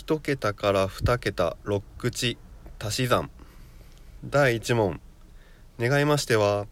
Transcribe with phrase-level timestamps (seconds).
[0.00, 2.38] 1桁から2桁6口
[2.78, 3.30] 足し算。
[4.24, 4.98] 第1問。
[5.78, 6.66] 願いましては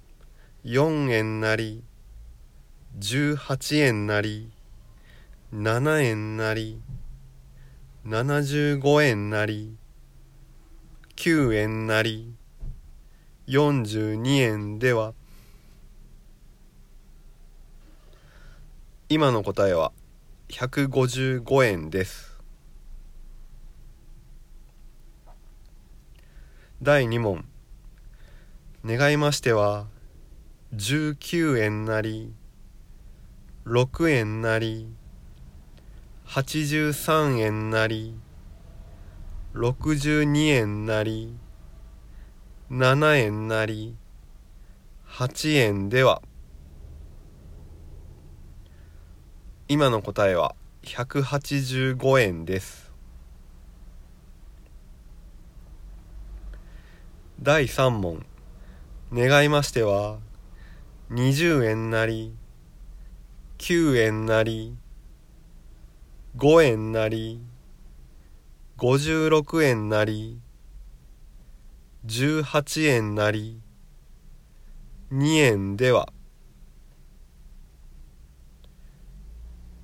[0.65, 1.85] 4円なり
[2.99, 4.51] 18円なり
[5.53, 6.81] 7円なり
[8.07, 9.77] 75円なり
[11.17, 12.35] 9円なり
[13.47, 15.13] 42円では
[19.11, 19.93] 今の答えは
[20.49, 22.38] 155円です。
[26.81, 27.45] 第2問。
[28.87, 29.87] 願いましては
[30.77, 32.33] 19円なり
[33.67, 34.87] 6円なり
[36.27, 38.15] 83円なり
[39.55, 41.35] 62円なり
[42.71, 43.97] 7円なり
[45.09, 46.23] 8円では。
[49.67, 50.55] 今の答えは
[50.85, 52.88] 185円です。
[57.41, 58.27] 第3問。
[59.13, 60.19] 願いましては
[61.13, 62.35] 20円なり
[63.59, 64.77] 9円なり
[66.37, 67.41] 5円なり
[68.77, 70.41] 56円なり
[72.07, 73.61] 18円なり
[75.13, 76.13] 2円では。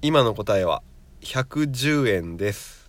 [0.02, 0.82] 今の答えは
[1.20, 2.84] 110円です。